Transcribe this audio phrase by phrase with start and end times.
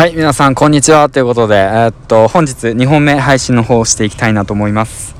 [0.00, 1.10] はい、皆さん、こんにちは。
[1.10, 5.14] ということで、えー、っと、本日2本目配信の方をしていきたいなと思います。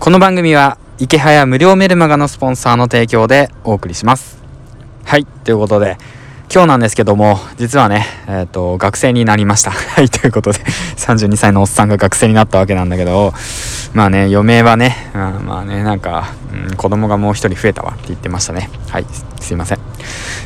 [0.00, 4.42] この番組は、池早無料メルマガのスポンサーの提供でお送りします。
[5.04, 5.98] はい、ということで、
[6.52, 9.70] 今日なんですけども、実はね、えっ、と、学生になりました。
[9.94, 10.58] はい、ということで、
[10.96, 13.32] 32歳のおっさんが学生になったわけなんだけど、
[13.94, 16.32] まあね、余命はね、うん、まあね、なんか、
[16.68, 18.68] うん、子供がもう一人増えたわって言ってましたね。
[18.88, 19.06] はい、
[19.40, 19.78] すいません。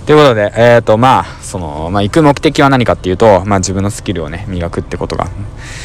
[0.05, 5.29] ということで、えっ、と、まあ、その、まあ、行く目的は何かっていうと、まあ、自分のスキルをね、磨くってことが、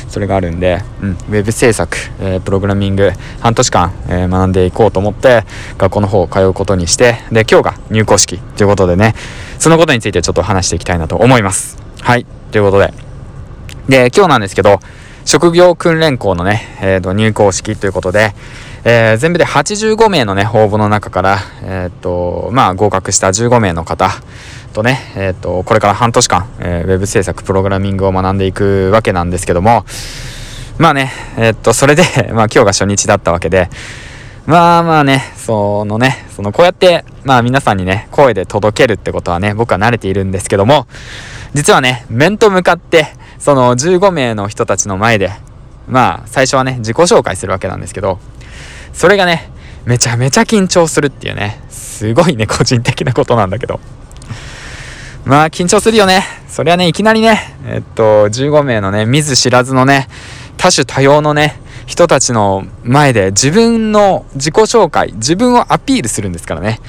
[0.08, 3.12] それがあるんで、うん、ウェブ制作、えー、プログラミング、
[3.42, 5.44] 半年間、えー、学んでいこうと思って、
[5.78, 9.14] 学校の方を通うことにして、で、今日が入校式ということでね、
[9.60, 11.78] そのことについてちょっと話していきたいなと思います。
[12.00, 12.94] はい、ということで。
[13.90, 14.80] で、今日なんですけど、
[15.26, 18.34] 職業訓練校のね、えー、と入校式ということで、
[18.86, 24.10] えー、全部で85名のね、応募の中から、えっ、と、まあ、合格した15名の方
[24.78, 29.86] とね、えっ、と、これから半年間、えー、ウェブ制作、プログラミングを学んでいくわけなんですけども、
[30.78, 33.70] まあね、えっ、と、それで まあ、今日が初日だったわけで、
[34.46, 40.86] まあまあね、そのね、そのこうやって、まあ皆さんにね、声で届けるってことはね、僕は慣れているんですけども、
[41.56, 43.08] 実はね、面と向かって、
[43.40, 45.32] その15名の人たちの前で、
[45.88, 48.20] まあ最初はね、自己紹介するわけなんですけど、
[48.94, 49.52] それがね、
[49.86, 53.80] めちゃめちゃ緊張するっていうね、すごいね、個人的なことなんだけど。
[55.28, 56.24] まあ、緊張するよね。
[56.48, 60.08] そりゃね、いきなりね、えっと、15名のね、見ず知らずのね、
[60.56, 66.80] 多種多様のね、人たちの前で自分の自己紹介、自分をアピールするんですからね。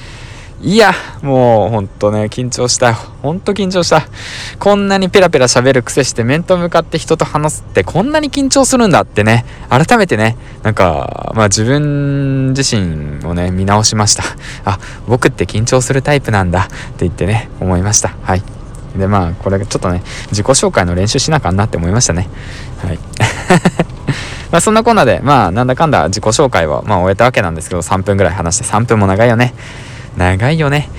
[0.61, 2.95] いや、もうほんとね、緊張したよ。
[3.21, 4.03] ほんと緊張した。
[4.59, 14.23] こんなにペラペラ喋る癖して面と向かって人と話すってこんなに緊張するんだってね、改めてね、なんか、まあ自分自身をね、見直しました。
[14.65, 18.09] あ、僕って緊張するタイプなんだって言ってね、思いました。
[18.21, 18.43] はい。
[18.97, 22.27] で、まあ、これちょっとね、自己紹介の練習しなあかんなって思いましたね。
[22.83, 22.99] はい。
[24.51, 29.53] まあそんなこんなで、まあなんだかんだ自己紹介はまあ終えたわけなんですけど、3分ぐらい話して3分も長いよね。
[30.19, 30.89] 長いよね。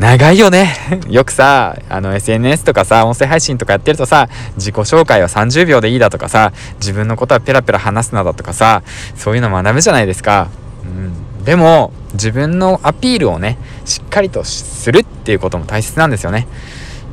[0.00, 0.74] 長いよね。
[1.08, 8.82] よくさ、あの SNS とかさ、音声配信とかやってるとさ、自己紹介は30秒でいいだとかさ、自分のことはペラペラ話すなだとかさ、
[9.14, 10.48] そういうの学ぶじゃないですか。
[10.82, 11.44] うん。
[11.44, 16.48] でも、自分のアピールをね、しっかりとするっていうことも大切なんですよね。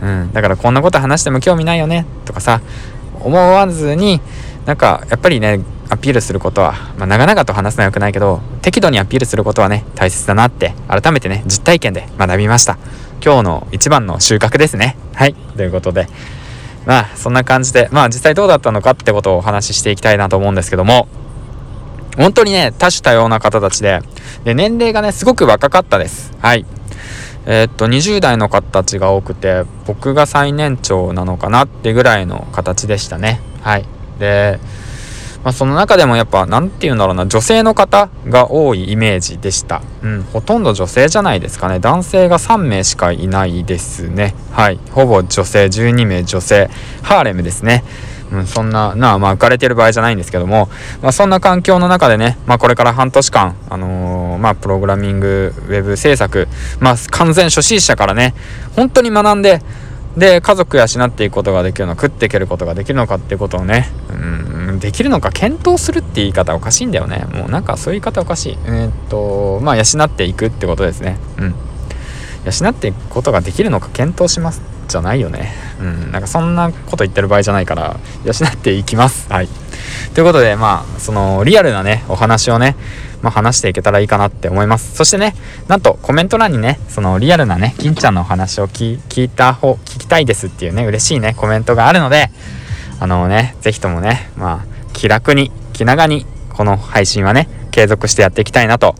[0.01, 0.33] うん。
[0.33, 2.61] だからこんなこと話しても興味ないよね、とかさ、
[3.19, 4.21] 思わずに、
[4.65, 5.59] なんか、やっぱりね、
[5.89, 12.77] アピールすることは、まあ、長々と話すのは良くないけど、適度にアピールすることはね、大切だなって、改めてね、実体験で学びました。
[13.23, 14.97] 今日の一番の収穫ですね。
[15.13, 15.33] はい。
[15.33, 16.07] ということで、
[16.85, 21.07] まあ、そんな感じで、まあ、実際どうだったのかってことをお話ししていきたいなと思うんですけども、
[22.17, 24.01] 本当にね、多種多様な方たちで、
[24.43, 26.33] で、年齢がね、すごく若かったです。
[26.39, 26.65] はい。
[27.45, 33.39] えー、っと、20代の方たちが多くて、僕が最年長なのかなってぐらいの形でしたね。
[33.61, 33.85] はい。
[34.19, 34.59] で、
[35.43, 39.81] まあ、その中でもやっぱ何て言うんだろうな女性の方が多いイメージでした。
[40.03, 41.79] うんほとんど女性じゃないですかね。
[41.79, 44.35] 男性が3名しかいないですね。
[44.51, 44.79] はい。
[44.91, 46.69] ほぼ女性12名女性。
[47.01, 47.83] ハーレムですね。
[48.31, 50.69] うん、そんな、なあ、まあ、浮かれてる場合じゃないんですけども、
[51.01, 56.47] まあ、そんな環境の中でね、まあ、これから半年間、あのー、まあ、プログラミング、ウェブ制作、
[56.79, 58.33] まあ、完全初心者からね、
[58.75, 59.61] 本当に学んで、
[60.17, 67.25] で、家族養っていくことができるの、食っていけることができるのかっていうことをね、うん、できるのか検討するって言い方おかしいんだよね。
[67.33, 68.57] もうなんかそういう言い方おかしい。
[68.65, 71.17] えー、っと、まあ、養っていくってことですね。
[71.37, 71.55] うん。
[72.45, 75.53] 養っていくことができるのか検討しますじゃないよね。
[75.81, 76.11] うん。
[76.11, 79.31] なんかそんなこと言ってる場合じゃないから、養っていきます。
[79.31, 79.49] はい。
[80.13, 82.75] ということで、まあ、その、リアルなね、お話をね、
[83.21, 84.95] まあ、話していけたらいいかなって思います。
[84.95, 85.35] そしてね、
[85.67, 92.29] なんとコメント欄にね、そのリアルなね、金ちゃんのお話を聞いた方、聞きたいですっていうね、嬉しいね、コメントがあるので、
[92.99, 98.95] あのね、ぜひともね、まあ、気楽に、気長に、この配信はね、継続してやっていきたいなと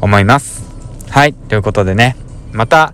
[0.00, 0.64] 思います。
[1.08, 2.16] はい、ということでね、
[2.52, 2.92] また、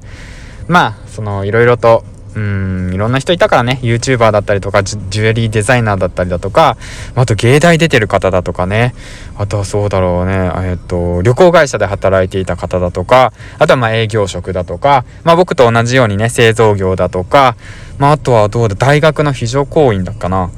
[0.68, 2.04] まあ、その、いろいろと
[2.36, 6.76] うん、いろんな人いたからね、YouTuber だったりとか、ジュエリーデザイナーだったりだとか、
[7.14, 8.94] あと芸大出てる方だとかね、
[9.36, 17.56] あとはそうだろうね、えっと、旅行会社で働いていた方だとか、あとはま営業職だとか、まあ僕と同じようにね、製造業だとか、
[17.98, 20.50] まああとはどうだ、大学の非常勤員だっかな。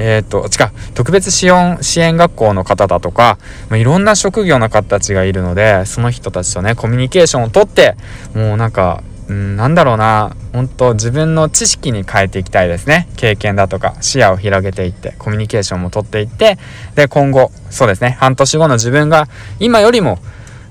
[0.00, 3.36] えっ、ー、と、違う、特別支援、支援学校の方だとか、
[3.68, 7.96] まあ、いろんな職業の方たちがいるので、その人たちとね、コミュニケーションをとって、
[8.32, 13.08] もうなんか、うん、なんだろうな、本当自分の知識に変えていきたいですね。
[13.16, 16.58] 経験だとか、視野を広げていって、コミュニケーションも取っていって、
[16.94, 19.28] で、今後、そうですね、半年後の自分が、
[19.60, 20.18] 今よりも、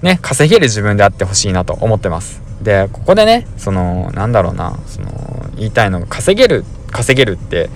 [0.02, 2.42] ね、稼げる自分であってほしいなと思ってます。
[2.62, 7.70] で、ここでね、その、なんだろうな、その、言いたいのが、稼げる稼げるって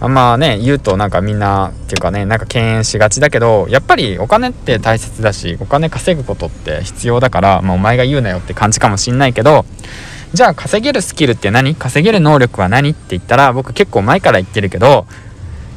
[0.00, 9.66] あんまね言うとなんかみんなっていうかねなんか敬遠しがちだけどやっぱりお金って大切だしお金稼ぐことって必要だから、まあ、お前が言うなよって感じかもしんないけど
[10.32, 11.74] じゃあ稼げるスキルって何？
[11.74, 12.90] 稼げる能力は何？
[12.90, 15.06] って言ったら僕結構前から言ってるけど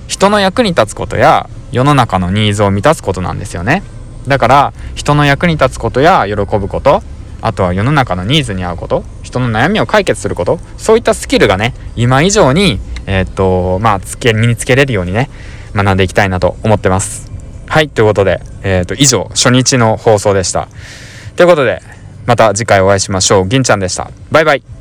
[0.07, 3.81] 人の役に立つことや世の中のニーズを満たすことなんですよね。
[4.27, 7.01] だから人の役に立つことや喜ぶこと
[7.41, 15.29] あとは世の中のニーズに合うこと人の悩みを解決することそういったスキルがね今以上にえー、っとまあつけ身につけれるようにね
[15.73, 17.31] 学んでいきたいなと思ってます。
[17.67, 20.69] はいということで、えー、っと以上初日の放送でした。
[21.35, 21.81] ということで
[22.25, 23.47] また次回お会いしましょう。
[23.47, 24.09] 銀ちゃんでした。
[24.31, 24.72] バイバイ。